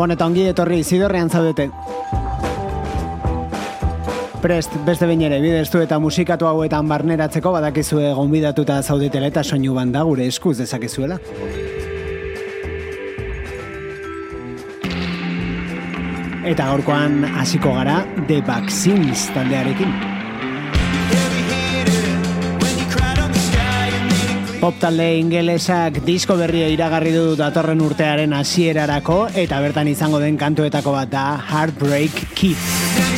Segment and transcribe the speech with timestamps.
[0.00, 1.66] Gabon eta ongi etorri zidorrean zaudete.
[4.40, 10.00] Prest, beste bain ere, bideztu eta musikatu hauetan barneratzeko badakizue gonbidatuta zaudetela eta soinu banda
[10.08, 11.18] gure eskuz dezakezuela.
[16.48, 20.19] Eta gaurkoan hasiko gara The Vaccines taldearekin.
[24.60, 30.92] Pop talde ingelesak disko berria iragarri du datorren urtearen hasierarako eta bertan izango den kantuetako
[30.98, 33.09] bat da Heartbreak Kid.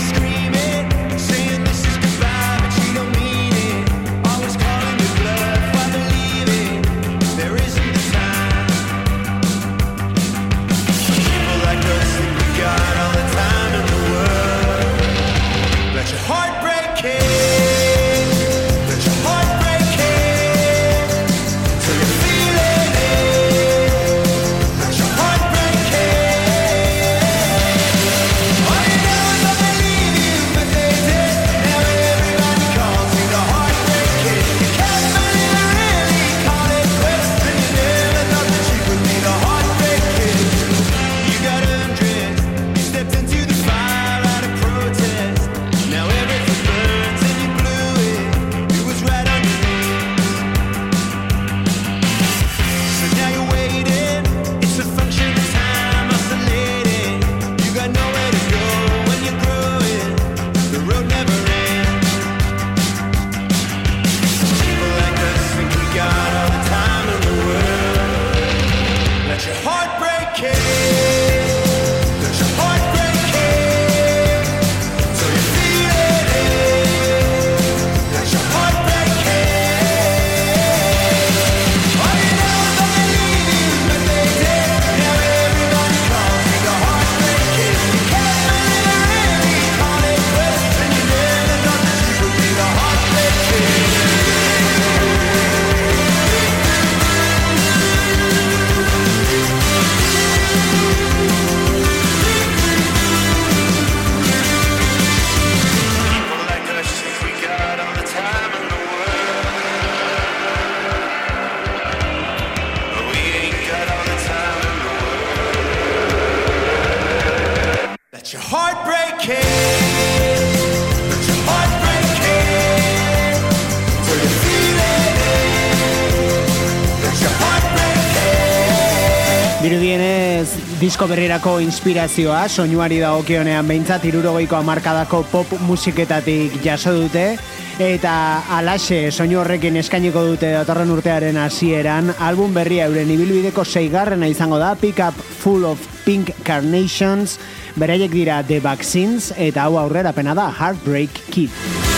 [130.83, 137.37] Disko berrirako inspirazioa, soinuari da okionean behintzat, irurogeiko amarkadako pop musiketatik jaso dute,
[137.79, 138.15] eta
[138.59, 144.75] alaxe soinu horrekin eskainiko dute datorren urtearen hasieran album berria euren ibilbideko seigarrena izango da,
[144.75, 145.15] Pick Up
[145.45, 147.39] Full of Pink Carnations,
[147.79, 151.92] beraiek dira The Vaccines, eta hau aurrera pena da Heartbreak Kid.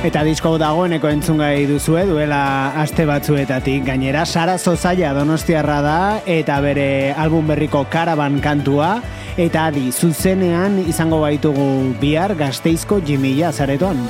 [0.00, 3.82] Eta disko dagoeneko entzungai duzue duela aste batzuetatik.
[3.84, 8.94] Gainera, Sara Zozaia donostiarra da eta bere album berriko karaban kantua.
[9.36, 11.68] Eta adi, zuzenean izango baitugu
[12.00, 14.00] bihar gazteizko jimila zaretoan.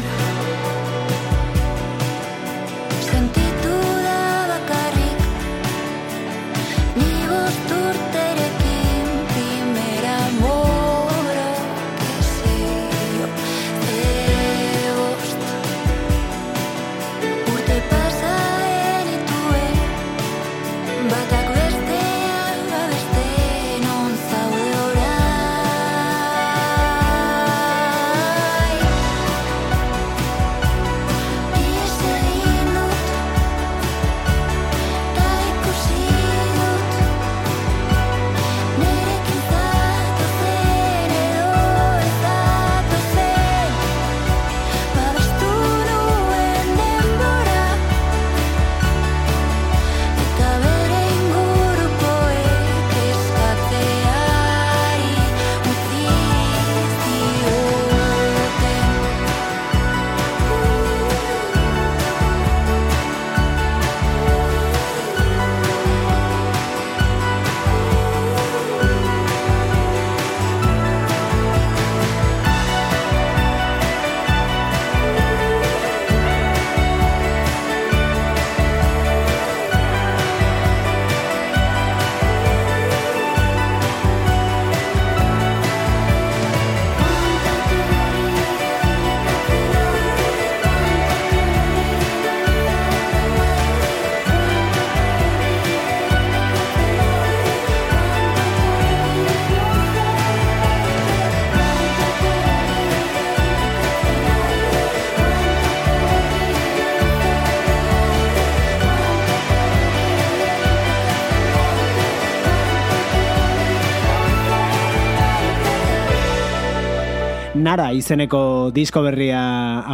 [117.70, 119.40] Nara izeneko disko berria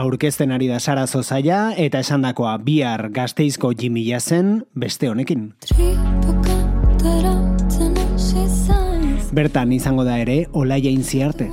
[0.00, 5.50] aurkezten ari da Sara Zozaia eta esandakoa bihar gazteizko jimila zen beste honekin.
[9.37, 11.50] Bertan izango da ere, olaia inziarte.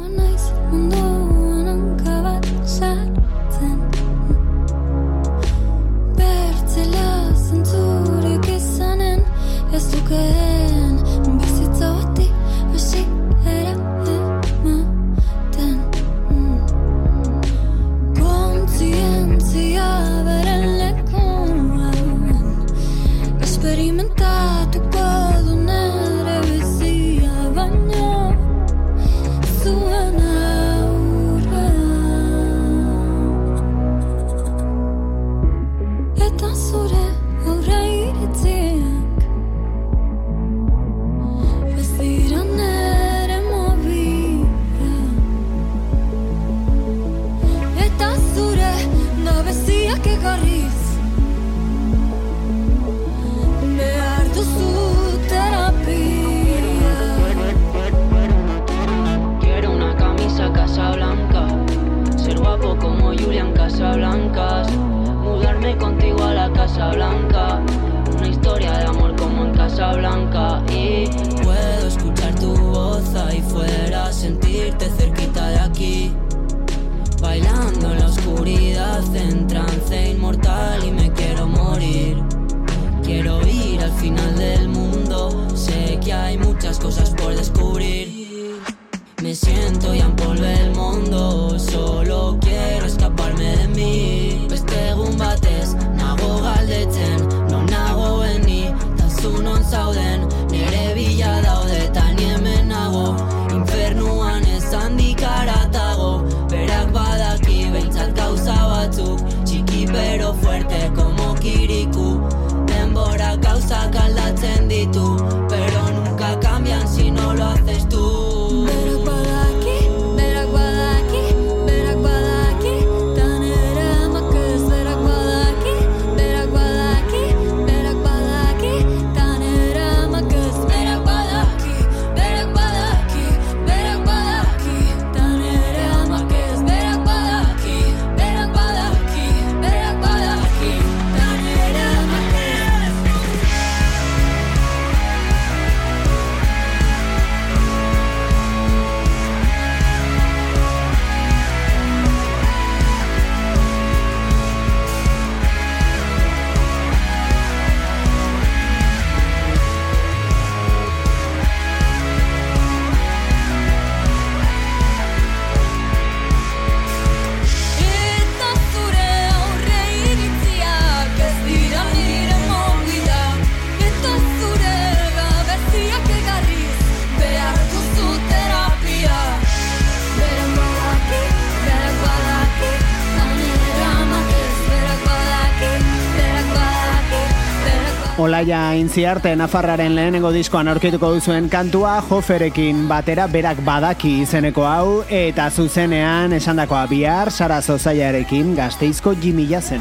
[188.83, 195.45] Olaia Intziarte Nafarraren lehenengo diskoan aurkituko duzuen kantua Joferekin batera berak badaki izeneko hau eta
[195.49, 199.79] zuzenean esandakoa bihar Sara Zozaiarekin gazteizko jimila zen.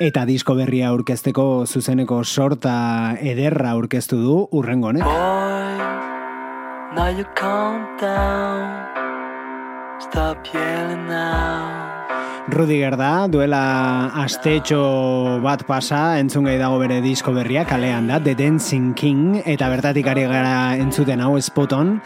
[0.00, 5.06] Eta disko berria aurkezteko zuzeneko sorta ederra aurkeztu du urrengo, ne?
[6.94, 8.92] now you calm down
[10.02, 11.91] Stop yelling now.
[12.48, 18.34] Rudiger da, duela astetxo bat pasa, entzun gai dago bere disko berria, kalean da, The
[18.34, 22.00] Dancing King, eta bertatik ari gara entzuten hau espoton,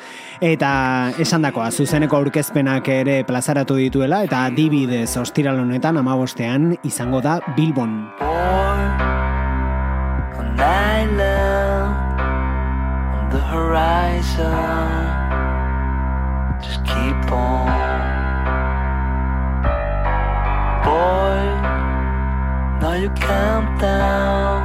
[0.45, 7.41] eta esan dakoa, zuzeneko aurkezpenak ere plazaratu dituela, eta dibidez ostiral honetan amabostean izango da
[7.57, 8.05] Bilbon.
[16.63, 17.76] Just keep on
[20.87, 21.43] boy.
[22.81, 24.57] Now you calm down.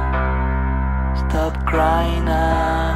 [1.22, 2.90] Stop crying now.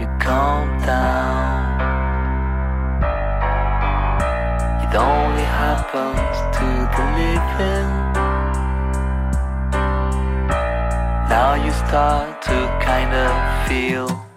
[0.00, 1.66] You calm down.
[4.84, 7.90] It only happens to the living.
[11.32, 13.32] Now you start to kind of
[13.66, 14.27] feel.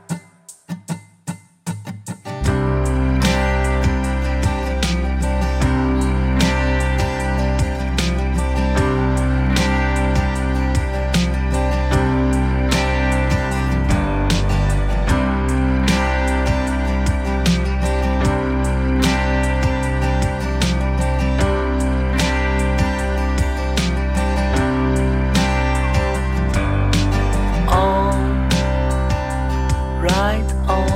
[30.31, 30.69] light on.
[30.69, 30.90] Oh.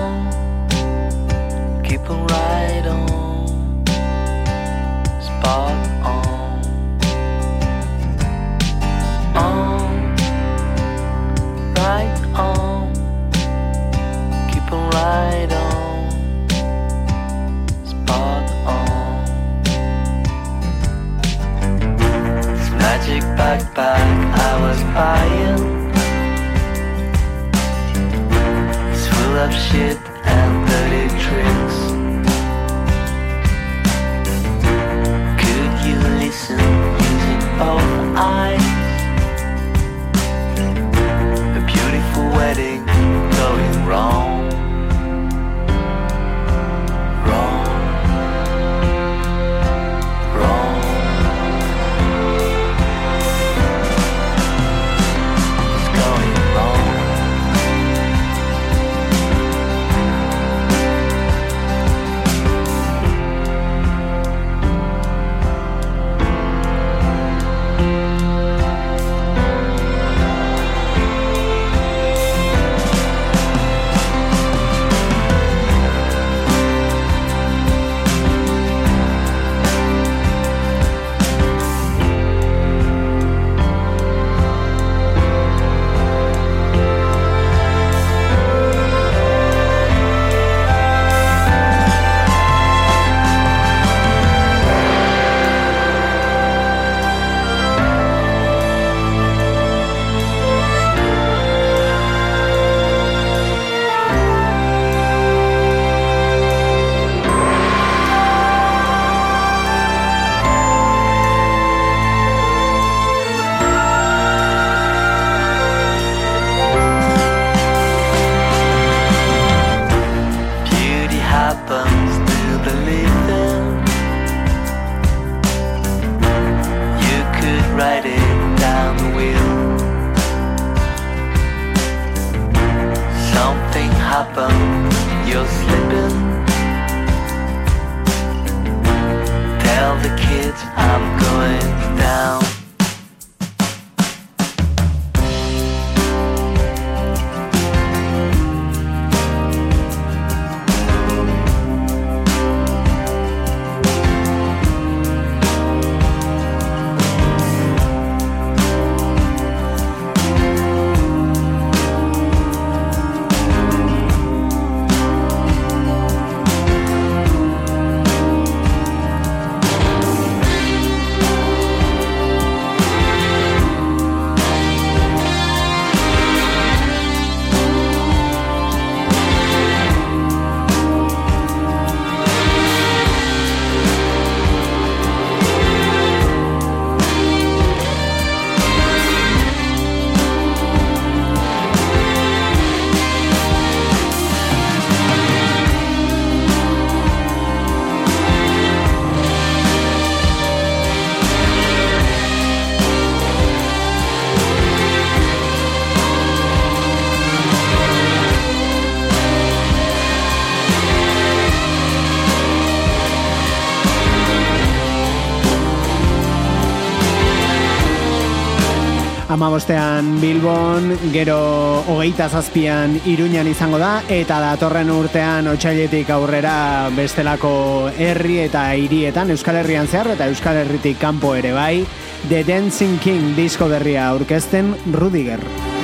[219.46, 226.56] Amabostean Bilbon, gero hogeita zazpian Iruñan izango da, eta datorren urtean otxailetik aurrera
[226.98, 227.52] bestelako
[227.94, 231.86] herri eta hirietan Euskal Herrian zehar eta Euskal Herritik kanpo ere bai,
[232.26, 235.75] The Dancing King disko berria aurkezten Rudiger.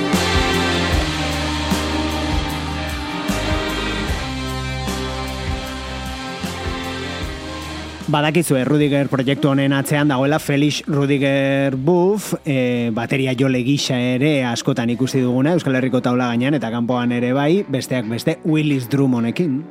[8.12, 14.92] Badakizu, Rudiger proiektu honen atzean dagoela Felix Rudiger Buff, e, bateria jole gisa ere askotan
[14.92, 19.62] ikusi duguna, Euskal Herriko taula gainean eta kanpoan ere bai, besteak beste Willis Drummondekin.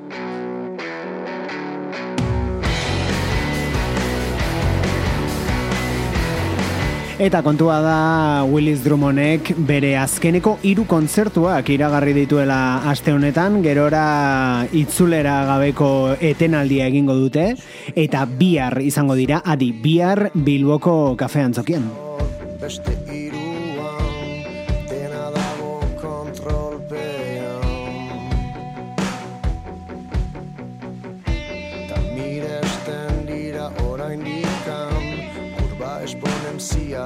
[7.22, 7.98] Eta kontua da
[8.50, 12.58] Willis Drummondek bere azkeneko hiru kontzertuak iragarri dituela
[12.90, 17.52] aste honetan, gerora itzulera gabeko etenaldia egingo dute
[17.94, 21.86] eta bihar izango dira, adi bihar Bilboko kafean zokien.
[22.58, 23.51] Beste zialaren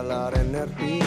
[0.04, 1.05] erdinan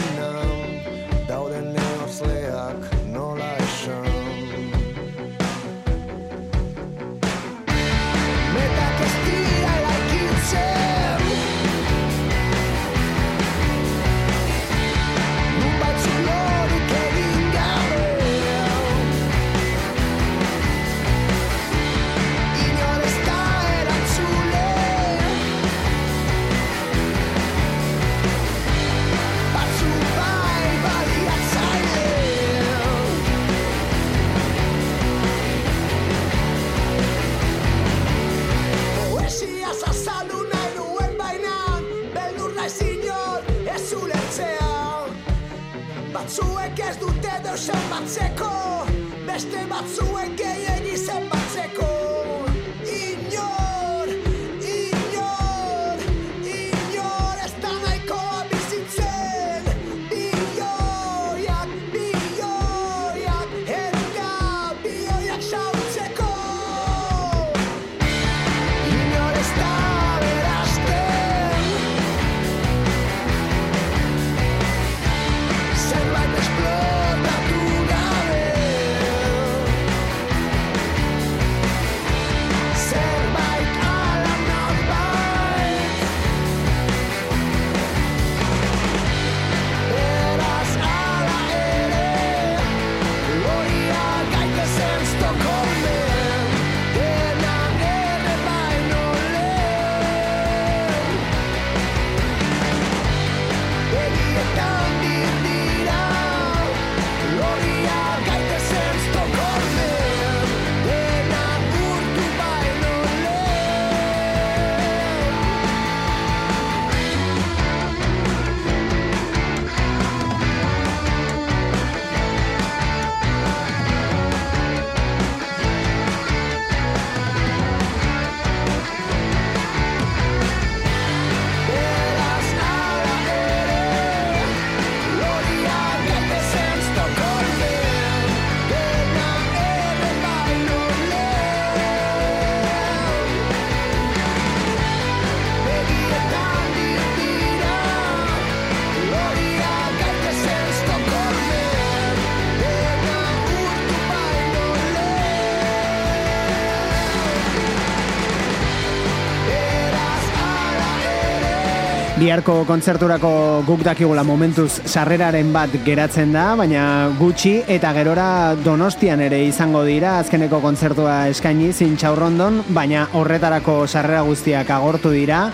[162.29, 163.29] Biharko kontzerturako
[163.65, 166.83] guk dakigula momentuz sarreraren bat geratzen da, baina
[167.17, 174.69] gutxi eta gerora donostian ere izango dira azkeneko kontzertua eskaini zintxaurrondon, baina horretarako sarrera guztiak
[174.77, 175.47] agortu dira,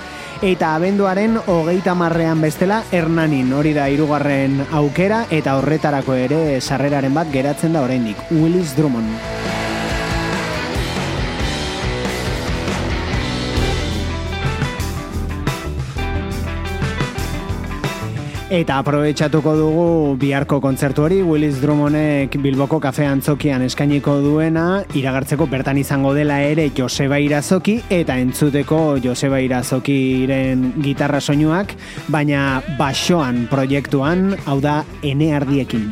[0.43, 7.31] eta abenduaren hogeita marrean bestela Hernanin hori da hirugarren aukera eta horretarako ere sarreraren bat
[7.31, 9.34] geratzen da oraindik Willis Drummond.
[18.55, 21.17] Eta aprobetxatuko dugu biharko kontzertu hori.
[21.27, 24.63] Willis Drummondek Bilboko kafe antzokian eskainiko duena.
[24.95, 31.75] Iragartzeko bertan izango dela ere Joseba Irazoki eta entzuteko Joseba Irazokiren gitarra soinuak
[32.07, 35.91] baina basoan proiektuan hau da ene ardiekin.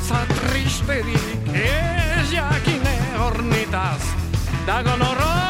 [0.00, 4.02] Bihotza tristerik ez jakine hornitaz
[4.66, 5.49] dagon horraiturik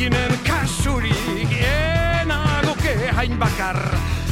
[0.00, 3.76] eginen kasurik enagoke hain bakar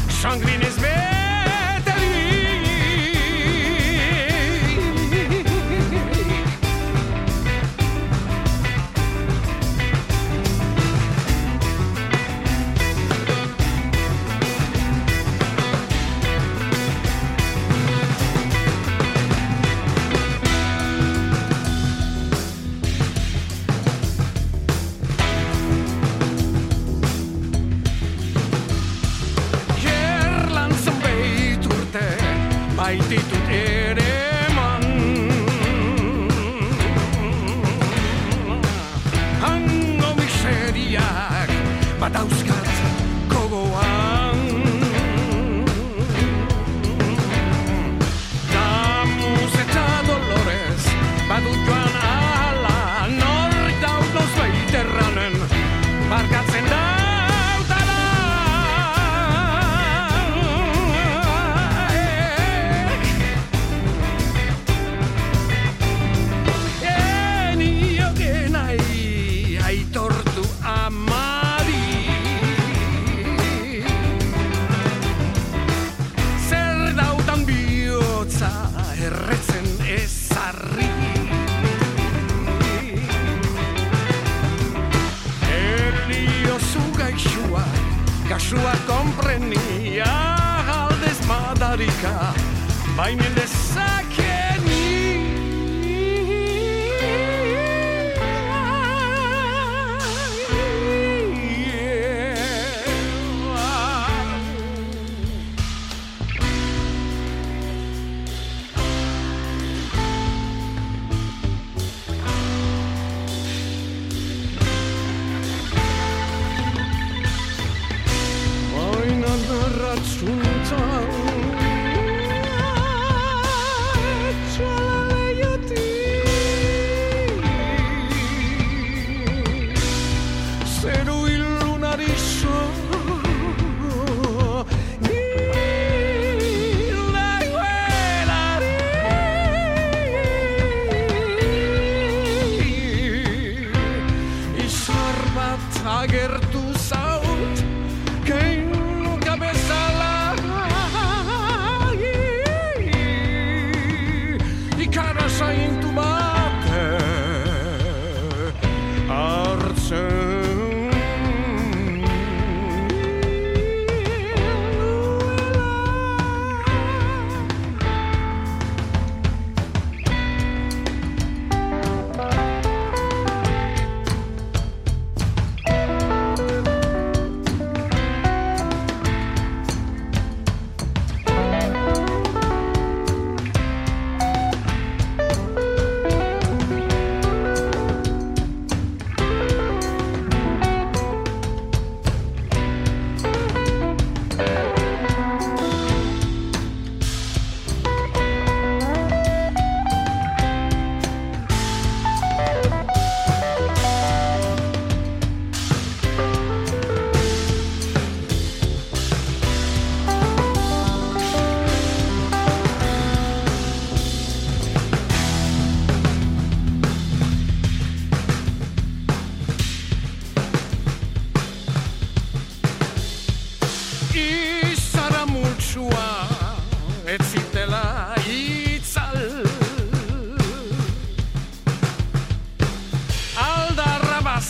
[0.08, 1.17] sangrinez betelik
[32.88, 33.67] maititud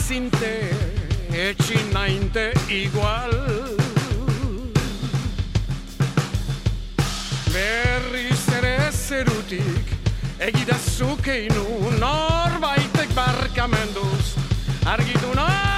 [0.09, 0.71] zinte
[1.33, 3.35] etxi nainte igual.
[7.53, 9.92] Berriz ere zerutik
[10.49, 14.37] egidazuk einu norbaitek barkamenduz.
[14.94, 15.78] Argitu nahi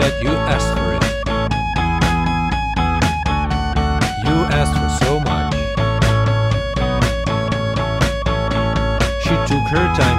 [0.00, 1.04] Said, You asked for it.
[4.26, 5.54] You asked for so much.
[9.24, 10.17] She took her time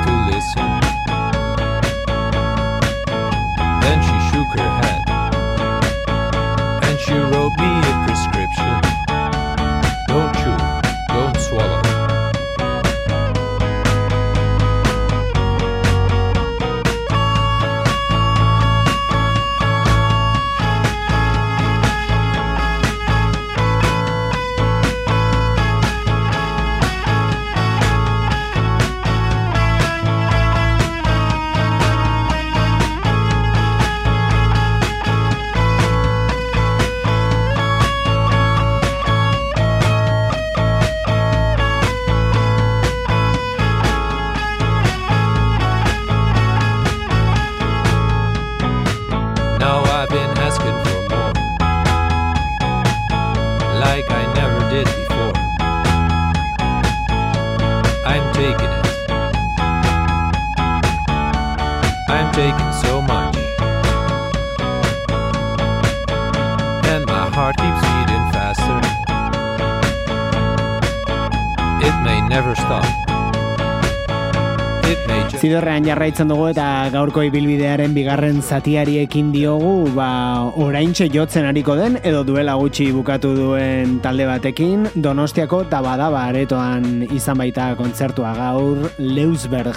[75.49, 81.97] Zidorrean jarraitzen dugu eta gaurko ibilbidearen bigarren zatiari ekin diogu, ba, oraintxe jotzen ariko den,
[82.05, 89.73] edo duela gutxi bukatu duen talde batekin, Donostiako tabadaba aretoan izan baita kontzertua gaur, Leusberg.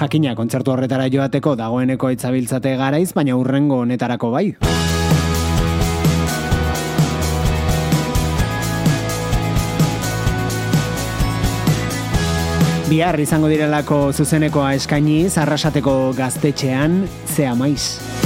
[0.00, 4.46] Jakina, kontzertu horretara joateko dagoeneko itzabiltzate garaiz, baina urrengo honetarako bai.
[12.88, 17.02] Bihar izango direlako zuzenekoa eskainiz, arrasateko gaztetxean,
[17.34, 18.17] zea maiz.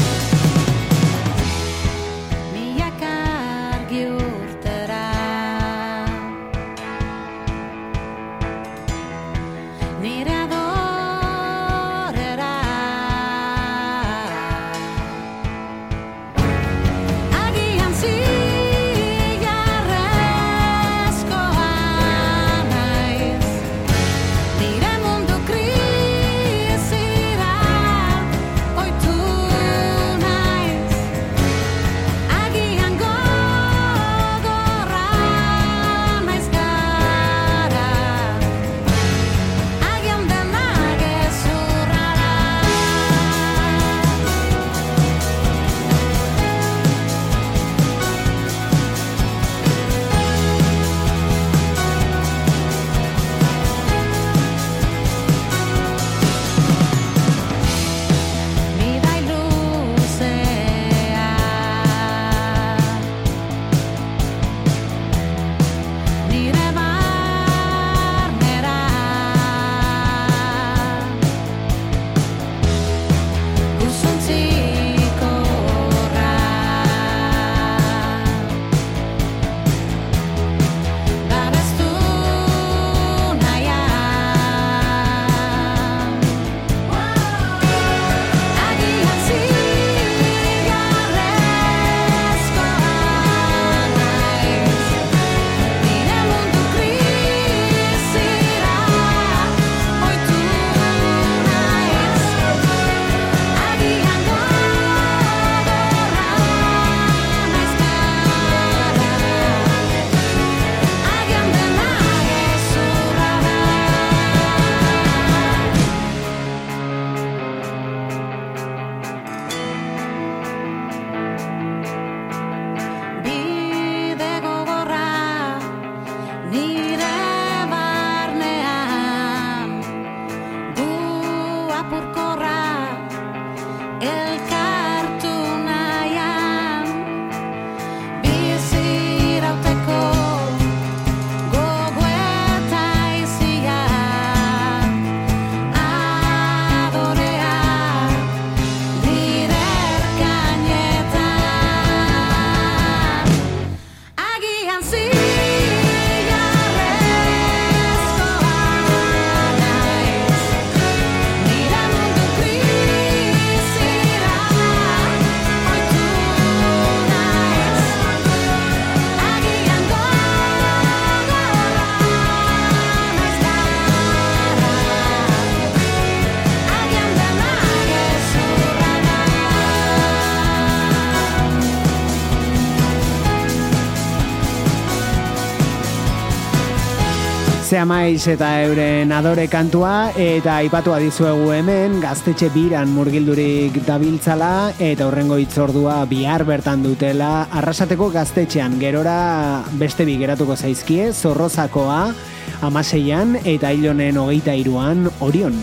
[187.73, 195.07] Zea maiz eta euren adore kantua eta aipatu dizuegu hemen gaztetxe biran murgildurik dabiltzala eta
[195.07, 202.13] horrengo itzordua bihar bertan dutela arrasateko gaztetxean gerora beste bi geratuko zaizkie zorrozakoa
[202.61, 205.57] amaseian eta hilonen hogeita iruan orion.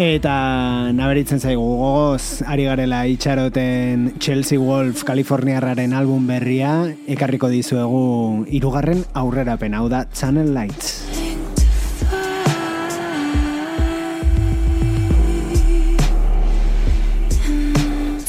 [0.00, 9.04] Eta naberitzen zaigu gogoz, ari garela itxaroten Chelsea Wolf Kaliforniarraren album berria, ekarriko dizuegu hirugarren
[9.12, 11.02] aurrerapen hau da Channel Lights.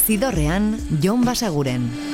[0.03, 2.12] Zidorrean, Jon Basaguren.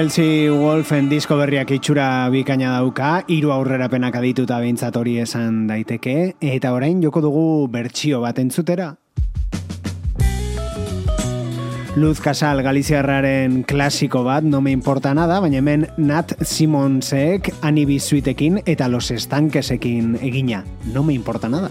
[0.00, 6.70] Chelsea Wolfen disko berriak itxura bikaina dauka, hiru aurrerapenak adituta behintzat hori esan daiteke, eta
[6.72, 8.94] orain joko dugu bertsio bat entzutera.
[12.00, 18.62] Luz Casal Galiziarraren klasiko bat, no me importa nada, baina hemen Nat Simonsek Anibi Suitekin
[18.64, 20.64] eta Los Estanquesekin egina.
[20.94, 21.68] No me importa nada.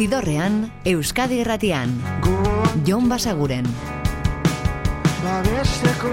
[0.00, 1.90] Zidorrean, Euskadi Erratian.
[2.86, 3.66] Jon Basaguren.
[5.20, 6.12] babesteko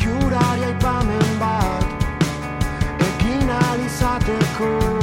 [0.00, 1.84] Iurari aipamen bat
[3.10, 4.95] Ekin alizateko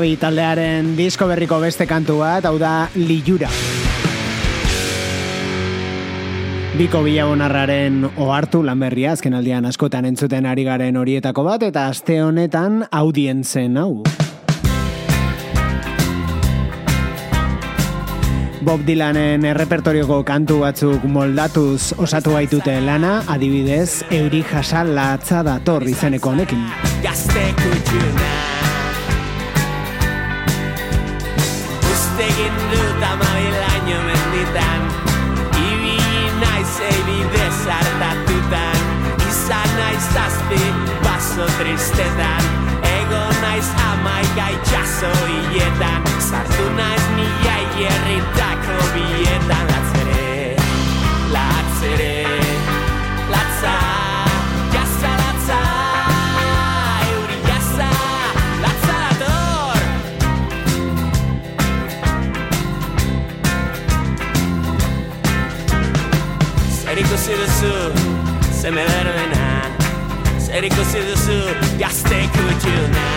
[0.00, 3.50] Abi taldearen disko berriko beste kantu bat, hau da Lilura.
[6.78, 12.16] Biko bilabonarraren ohartu lan berria, azken aldian askotan entzuten ari garen horietako bat, eta aste
[12.24, 14.00] honetan audientzen hau.
[18.64, 26.32] Bob Dylanen errepertorioko kantu batzuk moldatuz osatu baitute lana, adibidez, euri jasal latza dator izeneko
[26.32, 26.64] honekin.
[32.20, 34.82] Egin dut amabilaino menditan.
[35.60, 38.80] Ibili naiz eibide zartatutan.
[39.28, 40.62] Izan naiz zazpi
[41.04, 42.50] baso tristetan.
[42.92, 46.08] Ego naiz amaika itxaso hiletan.
[46.30, 49.66] Sartu naiz mila hierritako bietan.
[49.72, 50.56] Latzere,
[51.34, 52.19] latzere,
[67.20, 67.74] Zer ikusi duzu,
[68.62, 69.48] zeme berbena
[70.40, 71.36] Zer ikusi duzu,
[71.78, 73.08] gazte kutxuna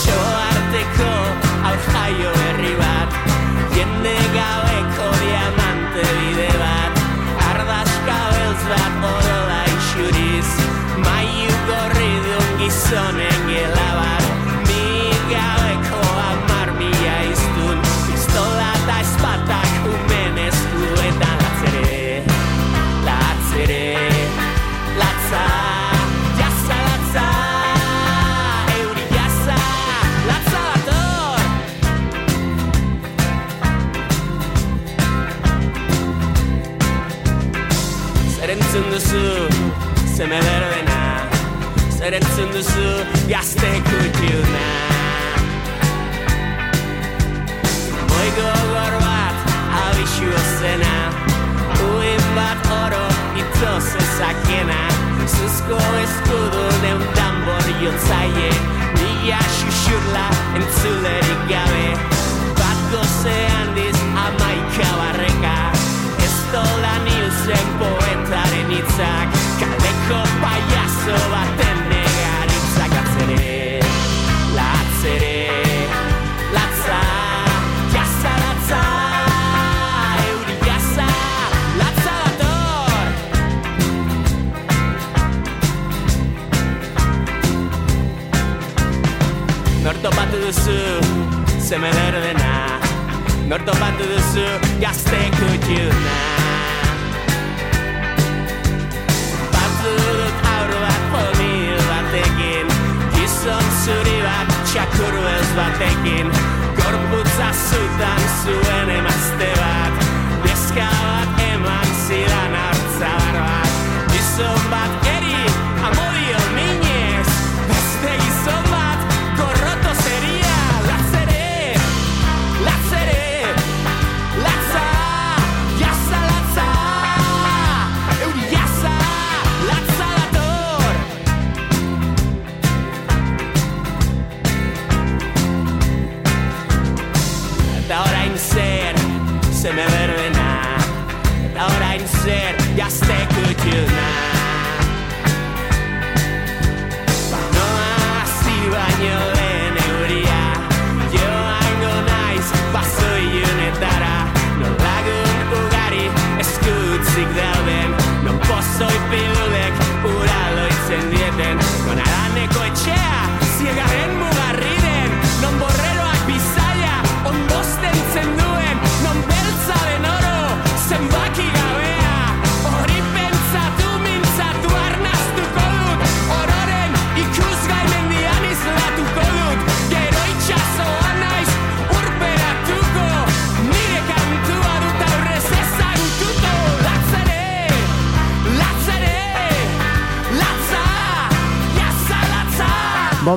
[0.00, 0.16] Txo
[0.48, 1.12] arteko
[1.68, 3.14] hau jaio herri bat
[3.76, 7.00] Jende gabeko diamante bide bat.
[7.52, 10.50] Ardazka beltz bat orola isuriz
[11.06, 13.35] Maiu gorri dun gizonen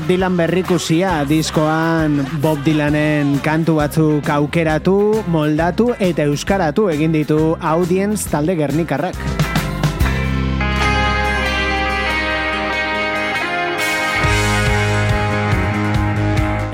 [0.09, 8.55] Dylan berrikusia diskoan Bob Dylanen kantu batzuk aukeratu, moldatu eta euskaratu egin ditu audience talde
[8.57, 9.13] gernikarrak.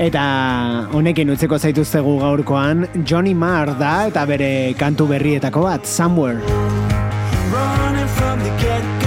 [0.00, 0.24] Eta
[0.96, 6.40] honekin utzeko zaituztegu gaurkoan Johnny Marr da eta bere kantu berrietako bat, Somewhere.
[7.52, 9.05] Running from the get -go.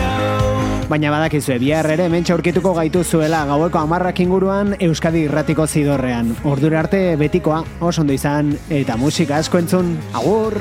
[0.89, 6.31] Baina badakizue, bihar ere mentxa aurkituko gaitu zuela gaueko amarrak inguruan Euskadi irratiko zidorrean.
[6.49, 10.57] Ordura arte betikoa, oso ondo izan, eta musika asko entzun, agur!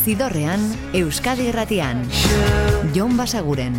[0.00, 0.64] Zidorrean,
[0.96, 2.00] Euskadi irratian.
[2.96, 3.76] Jon Basaguren.